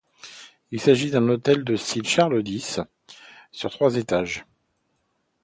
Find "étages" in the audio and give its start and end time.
3.97-4.47